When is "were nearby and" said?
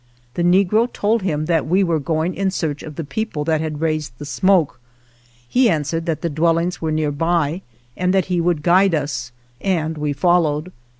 6.81-8.11